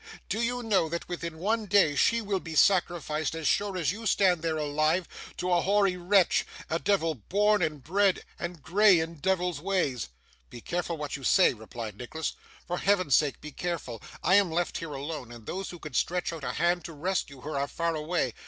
[0.29, 4.07] Do you know that, within one day, she will be sacrificed, as sure as you
[4.07, 9.19] stand there alive, to a hoary wretch a devil born and bred, and grey in
[9.19, 10.09] devils' ways?'
[10.49, 12.33] 'Be careful what you say,' replied Nicholas.
[12.65, 14.01] 'For Heaven's sake be careful!
[14.23, 17.41] I am left here alone, and those who could stretch out a hand to rescue
[17.41, 18.33] her are far away.